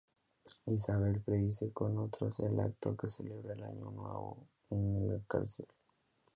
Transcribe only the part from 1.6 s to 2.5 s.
con otros